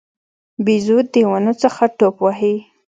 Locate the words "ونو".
1.29-1.53